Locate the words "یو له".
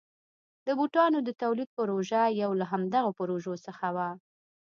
2.41-2.65